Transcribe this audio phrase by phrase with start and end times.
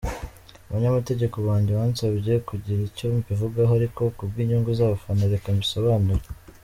[0.69, 6.25] Abanyamategeko banjye bansabye kutagira icyo mbivugaho ariko ku bw’inyungu z’abafana reka mbisobanure.